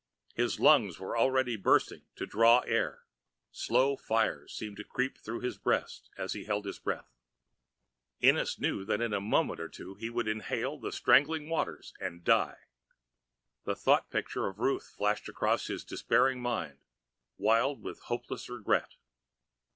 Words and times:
His 0.33 0.59
lungs 0.59 0.99
already 0.99 1.57
were 1.57 1.61
bursting 1.61 2.01
to 2.15 2.25
draw 2.25 2.61
in 2.61 2.73
air, 2.73 3.05
slow 3.51 3.95
fires 3.95 4.51
seeming 4.51 4.75
to 4.77 4.83
creep 4.83 5.19
through 5.19 5.41
his 5.41 5.59
breast 5.59 6.09
as 6.17 6.33
he 6.33 6.45
held 6.45 6.65
his 6.65 6.79
breath. 6.79 7.13
Ennis 8.19 8.57
knew 8.57 8.83
that 8.83 8.99
in 8.99 9.13
a 9.13 9.21
moment 9.21 9.59
or 9.59 9.69
two 9.69 9.89
more 9.89 9.97
he 9.99 10.09
would 10.09 10.27
inhale 10.27 10.79
the 10.79 10.91
strangling 10.91 11.49
waters 11.49 11.93
and 11.99 12.23
die. 12.23 12.61
The 13.65 13.75
thought 13.75 14.09
picture 14.09 14.47
of 14.47 14.57
Ruth 14.57 14.91
flashed 14.97 15.29
across 15.29 15.67
his 15.67 15.85
despairing 15.85 16.41
mind, 16.41 16.79
wild 17.37 17.83
with 17.83 17.99
hopeless 17.99 18.49
regret. 18.49 18.95